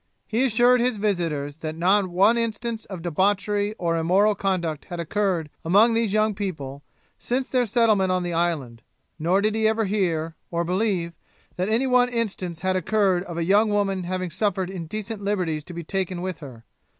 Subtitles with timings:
[0.25, 5.51] He assured his visitors that not one instance of debauchery or immoral conduct had occurred
[5.63, 6.81] among these young people,
[7.19, 8.81] since their settlement on the island;
[9.19, 11.13] nor did he ever hear, or believe,
[11.55, 15.73] that any one instance had occurred of a young woman having suffered indecent liberties to
[15.75, 16.65] be taken with her.